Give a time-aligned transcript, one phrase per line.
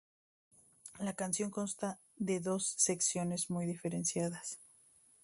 [0.99, 4.57] La canción consta de dos secciones muy diferenciadas.